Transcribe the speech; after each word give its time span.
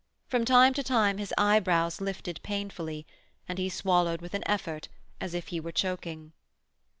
From 0.29 0.45
time 0.45 0.73
to 0.73 0.81
time 0.83 1.19
his 1.19 1.31
eyebrows 1.37 2.01
lifted 2.01 2.41
painfully, 2.41 3.05
and 3.47 3.59
he 3.59 3.69
swallowed 3.69 4.19
with 4.19 4.33
an 4.33 4.41
effort 4.47 4.87
as 5.19 5.35
if 5.35 5.49
he 5.49 5.59
were 5.59 5.71
choking. 5.71 6.33